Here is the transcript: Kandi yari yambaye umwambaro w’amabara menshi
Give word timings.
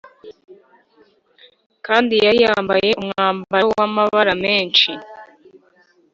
Kandi 1.85 2.13
yari 2.25 2.39
yambaye 2.45 2.89
umwambaro 3.01 3.65
w’amabara 3.77 4.33
menshi 4.45 4.89